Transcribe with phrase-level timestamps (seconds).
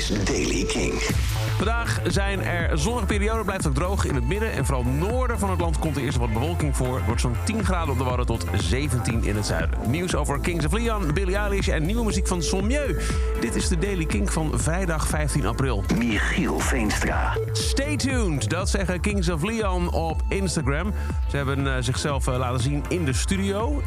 [0.00, 0.92] is Daily King.
[1.56, 4.52] Vandaag zijn er zonnige perioden, blijft ook droog in het midden.
[4.52, 6.96] En vooral noorden van het land komt er eerst wat bewolking voor.
[6.96, 9.78] Het wordt zo'n 10 graden op de Wadden tot 17 in het zuiden.
[9.86, 12.98] Nieuws over Kings of Leon, Billie Eilish en nieuwe muziek van Sommieu.
[13.40, 15.84] Dit is de Daily King van vrijdag 15 april.
[15.98, 17.36] Michiel Veenstra.
[17.52, 20.92] Stay tuned, dat zeggen Kings of Leon op Instagram.
[21.30, 23.82] Ze hebben eh, zichzelf eh, laten zien in de studio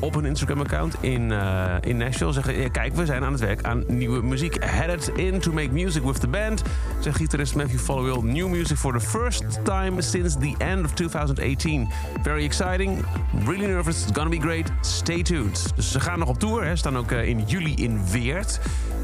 [0.00, 2.32] op hun Instagram-account in, uh, in Nashville.
[2.32, 4.56] Zeggen, kijk, we zijn aan het werk aan nieuwe muziek.
[4.64, 6.62] Headed in to make music with the band.
[7.00, 8.32] Zegt gitarist Matthew Followill.
[8.32, 11.88] New music for the first time since the end of 2018.
[12.22, 13.04] Very exciting.
[13.44, 14.02] Really nervous.
[14.02, 14.70] It's gonna be great.
[14.80, 15.72] Stay tuned.
[15.76, 16.64] Dus ze gaan nog op tour.
[16.64, 16.76] Hè.
[16.76, 18.60] Staan ook uh, in juli in Weert.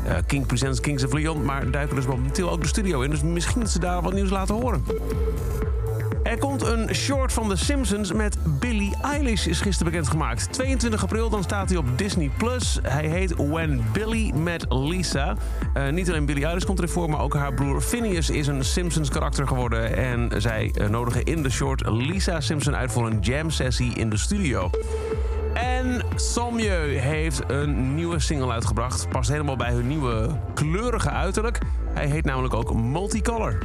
[0.07, 1.45] Uh, King Presents Kings of Leon.
[1.45, 3.11] Maar duiken dus momenteel ook de studio in.
[3.11, 4.85] Dus misschien dat ze daar wat nieuws laten horen.
[6.23, 8.72] Er komt een short van The Simpsons met Billie
[9.03, 10.53] Eilish, is gisteren bekendgemaakt.
[10.53, 12.31] 22 april, dan staat hij op Disney+.
[12.37, 12.79] Plus.
[12.83, 15.37] Hij heet When Billy Met Lisa.
[15.77, 18.65] Uh, niet alleen Billie Eilish komt erin voor, maar ook haar broer Phineas is een
[18.65, 19.97] Simpsons-karakter geworden.
[19.97, 24.17] En zij uh, nodigen in de short Lisa Simpson uit voor een jam-sessie in de
[24.17, 24.71] studio.
[25.55, 29.09] En Sommieu heeft een nieuwe single uitgebracht.
[29.09, 31.59] Past helemaal bij hun nieuwe kleurige uiterlijk.
[31.93, 33.59] Hij heet namelijk ook Multicolor.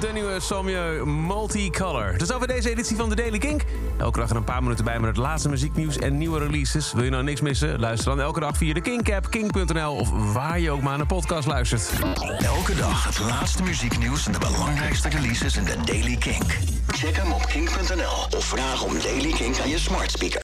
[0.00, 2.14] De nieuwe Sommieu Multicolor.
[2.18, 3.64] Dus over deze editie van de Daily Kink.
[3.98, 6.92] Elke dag er een paar minuten bij met het laatste muzieknieuws en nieuwe releases.
[6.92, 7.80] Wil je nou niks missen?
[7.80, 9.94] Luister dan elke dag via de Kink-app, kink.nl...
[9.94, 11.90] of waar je ook maar naar podcast luistert.
[12.38, 16.58] Elke dag het laatste muzieknieuws en de belangrijkste releases in de Daily Kink.
[16.88, 20.38] Check hem op kink.nl of vraag om Daily Kink aan je smart speaker.